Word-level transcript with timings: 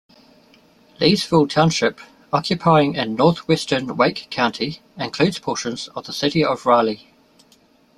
Leesville 0.99 1.47
Township, 1.47 1.99
occupying 2.33 2.95
in 2.95 3.13
northwestern 3.13 3.95
Wake 3.97 4.25
County, 4.31 4.81
includes 4.97 5.37
portions 5.37 5.89
of 5.89 6.07
the 6.07 6.11
city 6.11 6.43
of 6.43 6.65
Raleigh. 6.65 7.05